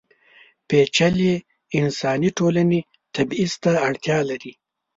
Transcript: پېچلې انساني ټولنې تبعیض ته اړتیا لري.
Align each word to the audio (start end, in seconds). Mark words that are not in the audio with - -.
پېچلې 0.67 1.33
انساني 1.79 2.29
ټولنې 2.37 2.79
تبعیض 3.15 3.53
ته 3.63 3.71
اړتیا 3.87 4.17
لري. 4.29 4.53